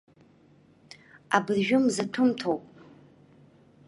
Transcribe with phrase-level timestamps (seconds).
[1.35, 2.63] Абыржәы мзаҭәымҭоуп.